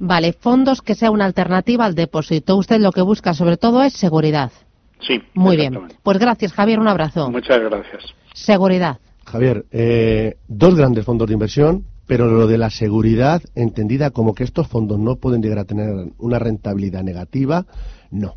Vale, 0.00 0.32
fondos 0.32 0.82
que 0.82 0.96
sea 0.96 1.12
una 1.12 1.24
alternativa 1.24 1.84
al 1.84 1.94
depósito. 1.94 2.56
Usted 2.56 2.80
lo 2.80 2.90
que 2.90 3.02
busca 3.02 3.34
sobre 3.34 3.56
todo 3.56 3.84
es 3.84 3.92
seguridad. 3.92 4.50
Sí. 5.00 5.22
Muy 5.34 5.56
bien. 5.56 5.78
Pues 6.02 6.18
gracias, 6.18 6.52
Javier. 6.52 6.80
Un 6.80 6.88
abrazo. 6.88 7.30
Muchas 7.30 7.60
gracias. 7.60 8.14
Seguridad. 8.34 8.98
Javier, 9.28 9.66
eh, 9.70 10.38
dos 10.48 10.74
grandes 10.74 11.04
fondos 11.04 11.28
de 11.28 11.34
inversión, 11.34 11.84
pero 12.06 12.26
lo 12.30 12.46
de 12.46 12.56
la 12.56 12.70
seguridad, 12.70 13.42
entendida 13.54 14.10
como 14.10 14.34
que 14.34 14.44
estos 14.44 14.66
fondos 14.66 14.98
no 14.98 15.16
pueden 15.16 15.42
llegar 15.42 15.58
a 15.58 15.64
tener 15.64 16.12
una 16.18 16.38
rentabilidad 16.38 17.02
negativa, 17.02 17.66
no. 18.10 18.36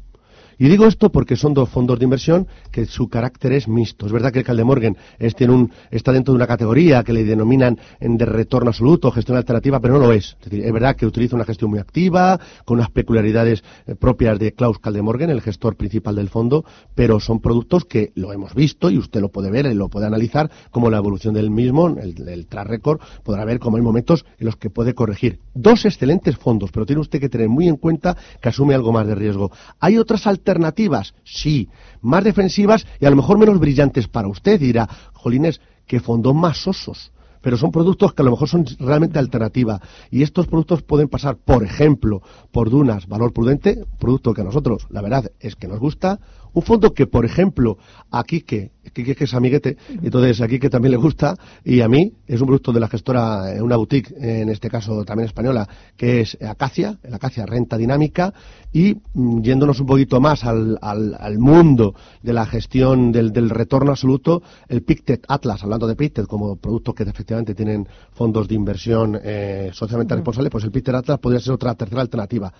Y 0.58 0.67
digo 0.67 0.86
esto 0.86 1.12
porque 1.12 1.36
son 1.36 1.53
dos 1.53 1.70
fondos 1.70 1.98
de 2.00 2.05
inversión 2.05 2.48
que 2.72 2.86
su 2.86 3.10
carácter 3.10 3.53
es 3.53 3.67
mixto. 3.67 4.05
Es 4.05 4.12
verdad 4.12 4.31
que 4.31 4.39
el 4.39 4.46
Caldemorgan 4.46 4.96
está 5.20 6.12
dentro 6.12 6.34
de 6.34 6.36
una 6.36 6.48
categoría 6.48 7.03
que 7.03 7.13
le 7.13 7.24
denominan 7.24 7.79
en 8.00 8.17
de 8.17 8.25
retorno 8.25 8.70
absoluto, 8.70 9.12
gestión 9.12 9.38
alternativa, 9.38 9.79
pero 9.79 9.96
no 9.96 10.00
lo 10.01 10.13
es. 10.13 10.38
Es, 10.41 10.50
decir, 10.50 10.65
es 10.65 10.72
verdad 10.72 10.96
que 10.96 11.05
utiliza 11.05 11.36
una 11.36 11.46
gestión 11.46 11.72
muy 11.72 11.79
activa, 11.79 12.39
con 12.65 12.77
unas 12.77 12.91
peculiaridades 12.91 13.63
eh, 13.88 13.96
propias 13.96 14.38
de 14.38 14.53
Klaus 14.53 14.79
Caldemorgan, 14.79 15.29
el 15.29 15.41
gestor 15.41 15.75
principal 15.75 16.15
del 16.15 16.29
fondo, 16.29 16.63
pero 16.96 17.20
son 17.20 17.39
productos 17.39 17.86
que 17.86 18.12
lo 18.15 18.31
hemos 18.34 18.53
visto 18.53 18.89
y 18.89 18.98
usted 18.98 19.22
lo 19.22 19.29
puede 19.29 19.50
ver 19.50 19.65
y 19.65 19.74
lo 19.74 19.89
puede 19.89 20.05
analizar 20.05 20.51
como 20.70 20.89
la 20.89 20.98
evolución 20.98 21.34
del 21.34 21.50
mismo, 21.50 21.88
el, 21.88 22.27
el 22.27 22.48
track 22.48 22.67
record, 22.67 23.00
podrá 23.24 23.46
ver 23.46 23.60
cómo 23.60 23.77
hay 23.77 23.84
momentos 23.84 24.25
en 24.38 24.46
los 24.46 24.58
que 24.58 24.70
puede 24.70 24.93
corregir. 24.93 25.39
Dos 25.53 25.86
excelentes 25.86 26.38
fondos, 26.38 26.72
pero 26.72 26.86
tiene 26.86 27.01
usted 27.01 27.20
que 27.20 27.29
tener 27.29 27.50
muy 27.50 27.67
en 27.67 27.77
cuenta 27.77 28.15
que 28.41 28.50
asume 28.50 28.75
algo 28.75 28.91
más 28.91 29.08
de 29.08 29.15
riesgo. 29.15 29.51
Hay 29.79 29.98
otras 29.98 30.27
alternativas 30.27 30.50
alternativas? 30.51 31.13
Sí. 31.24 31.70
Más 32.01 32.24
defensivas 32.24 32.86
y 33.00 33.05
a 33.05 33.10
lo 33.10 33.15
mejor 33.15 33.38
menos 33.38 33.60
brillantes 33.60 34.08
para 34.08 34.27
usted. 34.27 34.60
Dirá, 34.60 34.88
Jolines, 35.13 35.62
qué 35.88 36.00
fondos 36.00 36.36
más 36.36 36.67
osos. 36.67 37.12
Pero 37.41 37.58
son 37.58 37.72
productos 37.72 38.13
que 38.13 38.22
a 38.22 38.25
lo 38.25 38.31
mejor 38.31 38.48
son 38.48 38.65
realmente 38.79 39.17
alternativa. 39.17 39.81
Y 40.12 40.22
estos 40.22 40.46
productos 40.46 40.84
pueden 40.84 41.08
pasar, 41.08 41.38
por 41.38 41.63
ejemplo, 41.63 42.22
por 42.51 42.70
Dunas, 42.70 43.08
valor 43.08 43.34
prudente, 43.34 43.84
producto 43.98 44.34
que 44.34 44.41
a 44.41 44.43
nosotros, 44.43 44.86
la 44.89 45.01
verdad, 45.01 45.31
es 45.39 45.55
que 45.55 45.67
nos 45.67 45.79
gusta. 45.79 46.20
Un 46.53 46.62
fondo 46.62 46.93
que, 46.93 47.08
por 47.08 47.25
ejemplo, 47.25 47.77
aquí 48.12 48.41
que 48.41 48.72
que 48.93 49.15
es 49.23 49.33
amiguete, 49.33 49.77
entonces 50.01 50.41
aquí 50.41 50.59
que 50.59 50.69
también 50.69 50.91
le 50.91 50.97
gusta, 50.97 51.35
y 51.63 51.81
a 51.81 51.88
mí 51.88 52.13
es 52.27 52.41
un 52.41 52.47
producto 52.47 52.73
de 52.73 52.79
la 52.79 52.88
gestora, 52.88 53.53
eh, 53.53 53.61
una 53.61 53.75
boutique, 53.75 54.13
en 54.17 54.50
este 54.50 54.69
caso 54.69 55.05
también 55.05 55.27
española, 55.27 55.67
que 55.95 56.21
es 56.21 56.38
Acacia, 56.41 56.97
el 57.03 57.13
Acacia 57.13 57.45
Renta 57.45 57.77
Dinámica, 57.77 58.33
y 58.73 58.97
mm, 59.13 59.41
yéndonos 59.41 59.79
un 59.79 59.85
poquito 59.85 60.19
más 60.19 60.43
al, 60.43 60.77
al, 60.81 61.39
mundo 61.39 61.95
de 62.21 62.33
la 62.33 62.45
gestión 62.45 63.11
del, 63.11 63.31
del, 63.31 63.50
retorno 63.50 63.91
absoluto, 63.91 64.41
el 64.67 64.81
Pictet 64.81 65.25
Atlas, 65.27 65.63
hablando 65.63 65.88
de 65.88 65.95
Pictet 65.95 66.25
como 66.25 66.55
productos 66.55 66.95
que 66.95 67.03
efectivamente 67.03 67.55
tienen 67.55 67.88
fondos 68.13 68.47
de 68.47 68.55
inversión 68.55 69.19
eh, 69.23 69.69
socialmente 69.73 70.15
responsables, 70.15 70.51
pues 70.51 70.63
el 70.63 70.71
Pictet 70.71 70.95
Atlas 70.95 71.19
podría 71.19 71.39
ser 71.39 71.53
otra 71.53 71.75
tercera 71.75 72.01
alternativa. 72.01 72.51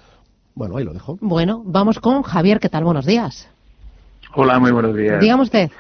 Bueno, 0.54 0.78
ahí 0.78 0.84
lo 0.84 0.94
dejo. 0.94 1.18
Bueno, 1.22 1.64
vamos 1.66 2.00
con 2.00 2.22
Javier, 2.24 2.60
¿qué 2.60 2.70
tal? 2.70 2.84
Buenos 2.84 3.06
días. 3.06 3.48
Hola, 4.34 4.60
muy 4.60 4.72
buenos 4.72 4.96
días. 4.96 5.20
Dígame 5.20 5.44
usted. 5.44 5.72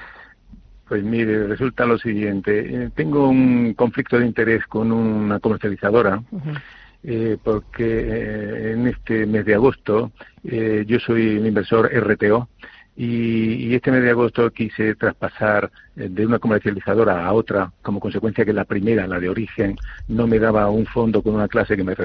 Pues 0.91 1.05
mire, 1.05 1.47
resulta 1.47 1.85
lo 1.85 1.97
siguiente. 1.97 2.59
Eh, 2.59 2.89
tengo 2.93 3.29
un 3.29 3.75
conflicto 3.75 4.19
de 4.19 4.25
interés 4.25 4.67
con 4.67 4.91
una 4.91 5.39
comercializadora. 5.39 6.21
Eh, 7.01 7.37
porque 7.41 7.85
eh, 7.85 8.71
en 8.73 8.87
este 8.87 9.25
mes 9.25 9.45
de 9.45 9.55
agosto 9.55 10.11
yo 10.43 10.99
soy 10.99 11.37
un 11.37 11.47
inversor 11.47 11.89
RTO 11.93 12.49
y, 12.95 13.73
este 13.73 13.89
mes 13.89 14.03
de 14.03 14.09
agosto 14.09 14.51
quise 14.51 14.95
traspasar 14.95 15.71
eh, 15.95 16.09
de 16.09 16.25
una 16.25 16.39
comercializadora 16.39 17.25
a 17.25 17.31
otra 17.31 17.71
como 17.81 17.99
consecuencia 18.01 18.43
que 18.43 18.51
la 18.51 18.65
primera, 18.65 19.07
la 19.07 19.19
de 19.19 19.29
origen, 19.29 19.77
no 20.09 20.27
me 20.27 20.39
daba 20.39 20.69
un 20.69 20.85
fondo 20.85 21.21
con 21.21 21.35
una 21.35 21.47
clase 21.47 21.77
que 21.77 21.83
me, 21.83 21.95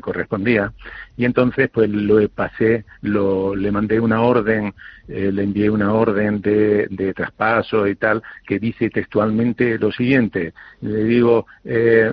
correspondía. 0.00 0.72
Y 1.16 1.24
entonces 1.24 1.70
pues 1.72 1.88
lo 1.88 2.28
pasé, 2.28 2.84
lo, 3.02 3.54
le 3.54 3.70
mandé 3.70 4.00
una 4.00 4.22
orden, 4.22 4.74
eh, 5.06 5.30
le 5.32 5.44
envié 5.44 5.70
una 5.70 5.92
orden 5.92 6.40
de, 6.40 6.88
de, 6.90 7.14
traspaso 7.14 7.86
y 7.86 7.94
tal 7.94 8.22
que 8.46 8.58
dice 8.58 8.90
textualmente 8.90 9.78
lo 9.78 9.92
siguiente, 9.92 10.52
le 10.80 11.04
digo, 11.04 11.46
eh, 11.64 12.12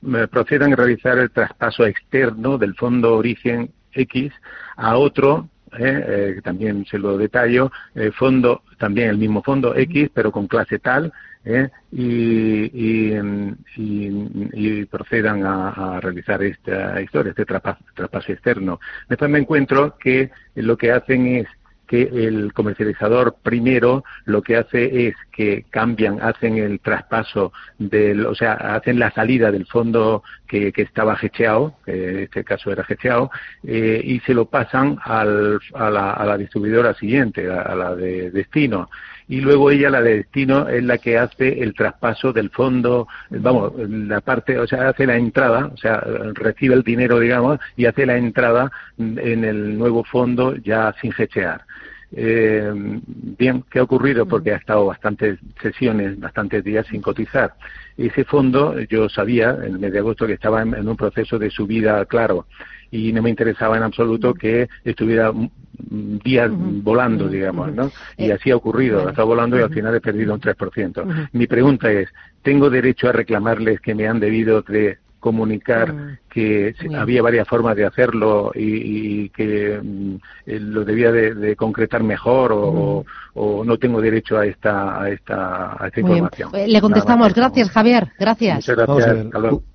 me 0.00 0.28
procedan 0.28 0.72
a 0.72 0.76
realizar 0.76 1.18
el 1.18 1.30
traspaso 1.30 1.84
externo 1.84 2.56
del 2.56 2.74
fondo 2.74 3.16
origen 3.16 3.70
X 3.92 4.32
a 4.76 4.96
otro 4.96 5.48
¿eh? 5.78 6.04
eh, 6.36 6.40
también 6.42 6.84
se 6.86 6.98
lo 6.98 7.16
detallo, 7.16 7.70
eh, 7.94 8.10
fondo, 8.10 8.62
también 8.78 9.10
el 9.10 9.18
mismo 9.18 9.42
fondo 9.42 9.74
X, 9.74 10.10
pero 10.12 10.32
con 10.32 10.46
clase 10.46 10.78
tal, 10.78 11.12
¿eh? 11.44 11.68
y, 11.92 12.70
y, 13.76 14.84
procedan 14.86 15.44
a, 15.44 16.00
realizar 16.00 16.42
esta 16.42 17.00
historia, 17.00 17.30
este 17.30 17.44
traspaso 17.44 18.32
externo. 18.32 18.80
Después 19.08 19.30
me 19.30 19.38
encuentro 19.38 19.96
que 19.98 20.30
lo 20.54 20.76
que 20.76 20.92
hacen 20.92 21.26
es 21.26 21.46
que 21.86 22.02
el 22.02 22.52
comercializador 22.52 23.36
primero 23.42 24.04
lo 24.24 24.42
que 24.42 24.56
hace 24.56 25.08
es 25.08 25.14
que 25.32 25.64
cambian, 25.70 26.20
hacen 26.20 26.58
el 26.58 26.80
traspaso 26.80 27.52
del, 27.78 28.26
o 28.26 28.34
sea, 28.34 28.52
hacen 28.54 28.98
la 28.98 29.10
salida 29.12 29.50
del 29.50 29.66
fondo 29.66 30.22
que, 30.46 30.72
que 30.72 30.82
estaba 30.82 31.18
hecheado, 31.20 31.74
que 31.84 32.10
en 32.10 32.18
este 32.20 32.44
caso 32.44 32.70
era 32.70 32.84
hecheado, 32.88 33.30
eh, 33.64 34.00
y 34.04 34.20
se 34.20 34.34
lo 34.34 34.46
pasan 34.46 34.98
al, 35.02 35.60
a, 35.74 35.90
la, 35.90 36.12
a 36.12 36.24
la 36.24 36.38
distribuidora 36.38 36.94
siguiente, 36.94 37.50
a, 37.50 37.74
la 37.74 37.94
de 37.94 38.30
destino 38.30 38.88
y 39.28 39.40
luego 39.40 39.70
ella, 39.70 39.90
la 39.90 40.02
de 40.02 40.18
destino, 40.18 40.68
es 40.68 40.84
la 40.84 40.98
que 40.98 41.18
hace 41.18 41.62
el 41.62 41.74
traspaso 41.74 42.32
del 42.32 42.50
fondo, 42.50 43.08
vamos, 43.30 43.72
la 43.88 44.20
parte, 44.20 44.58
o 44.58 44.66
sea, 44.66 44.88
hace 44.88 45.06
la 45.06 45.16
entrada, 45.16 45.70
o 45.72 45.76
sea, 45.76 46.00
recibe 46.34 46.74
el 46.74 46.82
dinero, 46.82 47.18
digamos, 47.18 47.58
y 47.76 47.86
hace 47.86 48.06
la 48.06 48.16
entrada 48.16 48.70
en 48.98 49.44
el 49.44 49.76
nuevo 49.76 50.04
fondo 50.04 50.54
ya 50.56 50.94
sin 51.00 51.12
hechear. 51.16 51.62
Eh, 52.12 52.72
bien, 53.38 53.64
¿qué 53.70 53.80
ha 53.80 53.82
ocurrido? 53.82 54.26
Porque 54.26 54.52
ha 54.52 54.56
estado 54.56 54.86
bastantes 54.86 55.38
sesiones, 55.60 56.18
bastantes 56.18 56.62
días 56.62 56.86
sin 56.86 57.02
cotizar. 57.02 57.54
Ese 57.96 58.24
fondo, 58.24 58.78
yo 58.80 59.08
sabía 59.08 59.50
en 59.50 59.74
el 59.74 59.78
mes 59.78 59.92
de 59.92 59.98
agosto 59.98 60.26
que 60.26 60.34
estaba 60.34 60.62
en, 60.62 60.88
un 60.88 60.96
proceso 60.96 61.38
de 61.38 61.50
subida 61.50 62.04
claro 62.04 62.46
y 62.90 63.12
no 63.12 63.22
me 63.22 63.30
interesaba 63.30 63.76
en 63.76 63.82
absoluto 63.82 64.34
que 64.34 64.68
estuviera 64.84 65.32
días 65.78 66.50
volando, 66.52 67.28
digamos, 67.28 67.72
¿no? 67.72 67.90
Y 68.16 68.30
eh, 68.30 68.32
así 68.32 68.50
ha 68.50 68.56
ocurrido, 68.56 69.06
ha 69.06 69.10
estado 69.10 69.28
volando 69.28 69.58
y 69.58 69.62
al 69.62 69.72
final 69.72 69.94
he 69.94 70.00
perdido 70.00 70.34
un 70.34 70.40
3%. 70.40 71.28
Mi 71.32 71.46
pregunta 71.46 71.90
es, 71.90 72.08
¿tengo 72.42 72.70
derecho 72.70 73.08
a 73.08 73.12
reclamarles 73.12 73.80
que 73.80 73.94
me 73.94 74.06
han 74.06 74.20
debido 74.20 74.62
de 74.62 74.98
comunicar 75.26 75.92
mm. 75.92 76.18
que 76.30 76.72
había 76.96 77.20
varias 77.20 77.48
formas 77.48 77.74
de 77.74 77.84
hacerlo 77.84 78.52
y, 78.54 79.28
que 79.30 79.80
mm, 79.82 80.14
eh, 80.46 80.60
lo 80.60 80.84
debía 80.84 81.10
de, 81.10 81.56
concretar 81.56 82.04
mejor 82.04 82.52
o, 82.54 83.04
no 83.64 83.76
tengo 83.76 84.00
derecho 84.00 84.38
a 84.38 84.46
esta 84.46 85.02
a 85.02 85.10
esta, 85.10 85.82
a 85.82 85.88
esta 85.88 86.00
información. 86.00 86.50
Eh, 86.54 86.68
le 86.68 86.80
contestamos. 86.80 87.34
Gracias, 87.34 87.68
Javier. 87.70 88.12
Gracias. 88.20 88.66
gracias. 88.66 89.26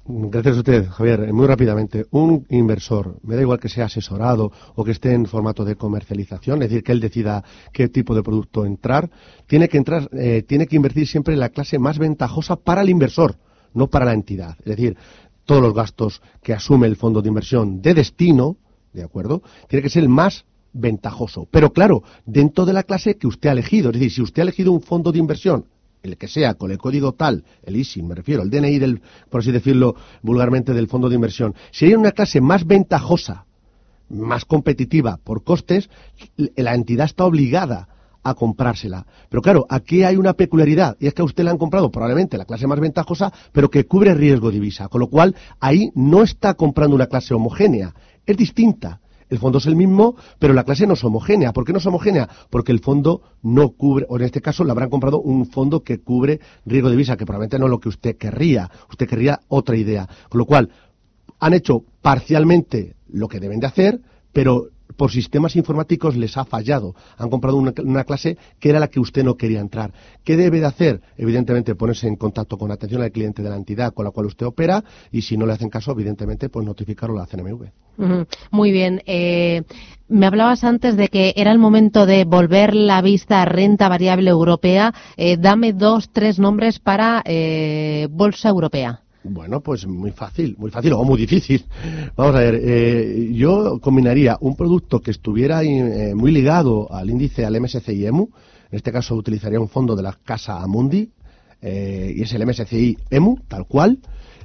Gracias 0.06 0.56
a 0.56 0.60
usted, 0.60 0.88
Javier. 0.88 1.34
Muy 1.34 1.48
rápidamente, 1.48 2.06
un 2.12 2.46
inversor, 2.50 3.18
me 3.24 3.36
da 3.36 3.42
igual 3.42 3.60
que 3.60 3.68
sea 3.68 3.86
asesorado 3.86 4.52
o 4.76 4.86
que 4.86 4.92
esté 4.92 5.14
en 5.14 5.26
formato 5.26 5.66
de 5.66 5.76
comercialización, 5.76 6.64
es 6.64 6.70
decir, 6.70 6.84
que 6.84 6.94
él 6.94 7.02
decida 7.02 7.44
qué 7.74 7.90
tipo 7.90 8.16
de 8.16 8.24
producto 8.24 8.66
entrar, 8.66 9.10
tiene 9.48 9.68
que 9.68 9.78
entrar, 9.78 10.10
eh, 10.14 10.44
tiene 10.48 10.66
que 10.66 10.78
invertir 10.78 11.08
siempre 11.08 11.34
en 11.34 11.42
la 11.42 11.50
clase 11.50 11.78
más 11.78 12.00
ventajosa 12.00 12.56
para 12.56 12.82
el 12.82 12.90
inversor, 12.90 13.36
no 13.74 13.88
para 13.88 14.06
la 14.06 14.14
entidad. 14.14 14.56
Es 14.60 14.78
decir, 14.78 14.98
todos 15.46 15.62
los 15.62 15.74
gastos 15.74 16.22
que 16.42 16.54
asume 16.54 16.88
el 16.88 16.96
fondo 16.96 17.22
de 17.22 17.30
inversión 17.30 17.82
de 17.82 17.94
destino, 17.94 18.58
¿de 18.94 19.04
acuerdo? 19.04 19.42
Tiene 19.68 19.84
que 19.84 19.90
ser 19.90 20.04
el 20.04 20.10
más 20.10 20.46
ventajoso. 20.74 21.48
Pero 21.52 21.74
claro, 21.74 22.04
dentro 22.26 22.66
de 22.66 22.74
la 22.74 22.84
clase 22.84 23.18
que 23.18 23.28
usted 23.28 23.50
ha 23.50 23.54
elegido. 23.54 23.90
Es 23.90 23.96
decir, 23.96 24.12
si 24.12 24.22
usted 24.22 24.42
ha 24.42 24.44
elegido 24.44 24.72
un 24.72 24.82
fondo 24.82 25.12
de 25.12 25.20
inversión, 25.20 25.66
el 26.04 26.18
que 26.18 26.28
sea, 26.28 26.56
con 26.56 26.72
el 26.72 26.78
código 26.78 27.14
tal, 27.14 27.44
el 27.64 27.76
ISIN, 27.76 28.08
me 28.08 28.16
refiero, 28.16 28.42
el 28.42 28.50
DNI 28.50 28.80
del, 28.80 29.02
por 29.30 29.42
así 29.42 29.52
decirlo 29.52 29.96
vulgarmente, 30.22 30.74
del 30.74 30.88
fondo 30.88 31.10
de 31.10 31.16
inversión, 31.16 31.54
si 31.72 31.86
hay 31.86 31.94
una 31.94 32.12
clase 32.12 32.42
más 32.42 32.66
ventajosa, 32.66 33.46
más 34.10 34.46
competitiva 34.46 35.18
por 35.24 35.44
costes, 35.44 35.90
la 36.38 36.74
entidad 36.76 37.06
está 37.06 37.26
obligada 37.26 37.88
a 38.24 38.34
comprársela. 38.34 39.06
Pero 39.30 39.42
claro, 39.42 39.66
aquí 39.70 40.04
hay 40.04 40.16
una 40.16 40.34
peculiaridad, 40.34 40.98
y 41.00 41.08
es 41.08 41.14
que 41.14 41.22
a 41.22 41.26
usted 41.26 41.44
le 41.44 41.50
han 41.50 41.58
comprado 41.58 41.92
probablemente 41.92 42.38
la 42.38 42.46
clase 42.46 42.68
más 42.68 42.80
ventajosa, 42.80 43.32
pero 43.52 43.70
que 43.70 43.86
cubre 43.86 44.14
riesgo 44.14 44.52
divisa, 44.52 44.88
con 44.88 45.00
lo 45.00 45.08
cual 45.08 45.36
ahí 45.60 45.92
no 45.96 46.24
está 46.24 46.54
comprando 46.54 46.96
una 46.96 47.08
clase 47.08 47.34
homogénea, 47.34 47.94
es 48.26 48.38
distinta. 48.38 49.00
El 49.30 49.40
fondo 49.40 49.60
es 49.60 49.66
el 49.66 49.78
mismo, 49.78 50.18
pero 50.40 50.54
la 50.54 50.66
clase 50.66 50.86
no 50.86 50.94
es 50.94 51.04
homogénea. 51.06 51.54
¿Por 51.54 51.64
qué 51.64 51.72
no 51.72 51.78
es 51.78 51.86
homogénea? 51.86 52.28
Porque 52.50 52.74
el 52.74 52.82
fondo 52.82 53.22
no 53.42 53.70
cubre, 53.70 54.06
o 54.10 54.18
en 54.18 54.24
este 54.24 54.42
caso 54.42 54.66
le 54.66 54.72
habrán 54.72 54.90
comprado 54.90 55.22
un 55.22 55.46
fondo 55.46 55.84
que 55.84 56.02
cubre 56.02 56.42
riesgo 56.66 56.90
divisa, 56.90 57.16
que 57.16 57.26
probablemente 57.26 57.58
no 57.58 57.68
es 57.68 57.72
lo 57.72 57.80
que 57.80 57.88
usted 57.88 58.18
querría. 58.18 58.70
Usted 58.90 59.08
querría 59.08 59.40
otra 59.48 59.78
idea. 59.78 60.06
Con 60.28 60.40
lo 60.40 60.46
cual, 60.46 60.70
han 61.40 61.54
hecho 61.54 61.86
parcialmente 62.02 62.96
lo 63.08 63.30
que 63.30 63.40
deben 63.40 63.62
de 63.62 63.68
hacer, 63.68 64.02
pero 64.34 64.68
por 64.96 65.12
sistemas 65.12 65.56
informáticos 65.56 66.16
les 66.16 66.38
ha 66.38 66.46
fallado. 66.46 66.96
Han 67.18 67.30
comprado 67.30 67.58
una, 67.58 68.04
clase 68.04 68.38
que 68.60 68.70
era 68.70 68.80
la 68.80 68.88
que 68.88 69.00
usted 69.00 69.24
no 69.24 69.36
quería 69.36 69.60
entrar. 69.60 69.94
¿Qué 70.24 70.38
debe 70.38 70.60
de 70.60 70.66
hacer? 70.66 71.02
Evidentemente 71.18 71.76
ponerse 71.76 72.08
en 72.08 72.16
contacto 72.16 72.58
con 72.58 72.72
atención 72.72 73.02
al 73.02 73.12
cliente 73.12 73.42
de 73.42 73.50
la 73.50 73.56
entidad 73.56 73.94
con 73.94 74.06
la 74.06 74.12
cual 74.12 74.28
usted 74.28 74.46
opera 74.46 74.84
y 75.12 75.22
si 75.22 75.38
no 75.38 75.46
le 75.46 75.54
hacen 75.54 75.70
caso, 75.70 75.92
evidentemente, 75.92 76.50
pues 76.50 76.66
notificarlo 76.66 77.18
a 77.18 77.22
la 77.22 77.28
CNMV. 77.28 77.70
Muy 78.52 78.72
bien. 78.72 79.02
Eh, 79.06 79.64
me 80.08 80.26
hablabas 80.26 80.64
antes 80.64 80.98
de 80.98 81.08
que 81.08 81.34
era 81.36 81.52
el 81.52 81.60
momento 81.60 82.06
de 82.06 82.26
volver 82.26 82.74
la 82.74 83.02
vista 83.02 83.42
a 83.42 83.46
renta 83.46 83.90
variable 83.90 84.30
europea. 84.30 84.94
Eh, 85.18 85.38
dame 85.38 85.74
dos, 85.74 86.10
tres 86.12 86.40
nombres 86.40 86.80
para 86.80 87.22
eh, 87.26 88.08
Bolsa 88.12 88.50
Europea. 88.50 89.02
Bueno, 89.24 89.62
pues 89.62 89.86
muy 89.86 90.12
fácil, 90.12 90.56
muy 90.58 90.72
fácil 90.72 90.94
o 90.94 91.04
muy 91.04 91.20
difícil. 91.20 91.64
Vamos 92.16 92.36
a 92.36 92.40
ver, 92.40 92.60
eh, 92.64 93.30
yo 93.32 93.80
combinaría 93.80 94.38
un 94.42 94.56
producto 94.56 95.00
que 95.00 95.12
estuviera 95.12 95.64
eh, 95.64 96.16
muy 96.16 96.32
ligado 96.32 96.92
al 96.92 97.10
índice, 97.10 97.46
al 97.46 97.60
MSCI 97.60 98.08
EMU, 98.08 98.30
en 98.72 98.78
este 98.78 98.92
caso 98.92 99.16
utilizaría 99.16 99.60
un 99.60 99.70
fondo 99.70 99.96
de 99.96 100.02
la 100.02 100.18
casa 100.24 100.60
Amundi, 100.62 101.12
eh, 101.62 102.14
y 102.18 102.24
es 102.24 102.34
el 102.34 102.48
MSCI 102.48 102.98
EMU, 103.12 103.38
tal 103.48 103.68
cual, 103.68 104.00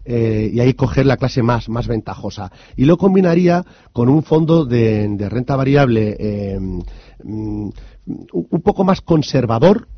y 0.09 0.61
ahí 0.61 0.75
coger 0.75 1.04
la 1.04 1.16
clase 1.16 1.42
más, 1.42 1.68
más 1.68 1.88
ventajosa. 1.88 2.52
Y 2.76 2.85
lo 2.85 2.97
combinaría 2.97 3.64
con 3.92 4.09
un 4.09 4.23
fondo 4.23 4.64
de, 4.64 5.16
renta 5.28 5.56
variable 5.56 6.56
mm, 6.61 6.80
un 7.25 8.62
poco 8.62 8.85
más 8.85 9.00
conservador, 9.00 9.88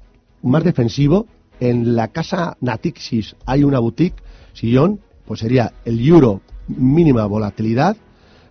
más 0.43 0.65
defensivo. 0.65 1.27
En 1.61 1.95
la 1.95 2.09
casa 2.09 2.57
Natixis 2.63 3.37
hay 3.45 3.65
una 3.65 3.81
boutique 3.81 4.23
sillón, 4.59 5.01
pues 5.27 5.41
sería 5.41 5.73
el 5.85 6.07
euro 6.07 6.41
mínima 6.69 7.25
volatilidad, 7.27 7.97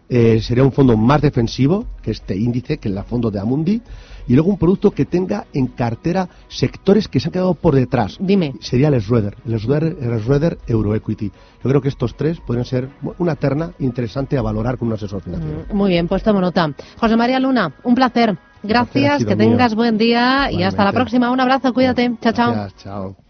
eh, 0.09 0.39
sería 0.41 0.63
un 0.63 0.71
fondo 0.71 0.95
más 0.95 1.21
defensivo 1.21 1.85
que 2.01 2.11
este 2.11 2.35
índice, 2.37 2.77
que 2.77 2.87
el 2.87 3.03
fondo 3.03 3.29
de 3.29 3.39
Amundi, 3.39 3.81
y 4.27 4.33
luego 4.33 4.49
un 4.49 4.57
producto 4.57 4.91
que 4.91 5.05
tenga 5.05 5.45
en 5.53 5.67
cartera 5.67 6.27
sectores 6.47 7.07
que 7.07 7.19
se 7.19 7.27
han 7.27 7.31
quedado 7.31 7.53
por 7.53 7.75
detrás. 7.75 8.17
Dime. 8.19 8.53
Sería 8.59 8.89
el 8.89 9.01
Schroeder, 9.01 9.35
el 9.45 9.59
Schroeder, 9.59 10.57
Euro 10.67 10.95
Equity. 10.95 11.31
Yo 11.63 11.69
creo 11.69 11.81
que 11.81 11.89
estos 11.89 12.15
tres 12.15 12.39
pueden 12.45 12.65
ser 12.65 12.89
una 13.17 13.35
terna 13.35 13.71
interesante 13.79 14.37
a 14.37 14.41
valorar 14.41 14.77
con 14.77 14.89
un 14.89 14.95
asesor 14.95 15.21
financiero. 15.21 15.65
Mm, 15.71 15.75
muy 15.75 15.89
bien, 15.89 16.07
pues 16.07 16.23
tomo 16.23 16.41
nota. 16.41 16.73
José 16.97 17.15
María 17.15 17.39
Luna, 17.39 17.73
un 17.83 17.95
placer. 17.95 18.37
Gracias, 18.63 19.23
que 19.23 19.35
tengas 19.35 19.75
buen 19.75 19.97
día 19.97 20.51
y 20.51 20.63
hasta 20.63 20.83
la 20.83 20.91
próxima. 20.91 21.31
Un 21.31 21.39
abrazo, 21.39 21.73
cuídate. 21.73 22.11
Chao, 22.21 22.33
chao. 22.33 22.67
chao. 22.77 23.26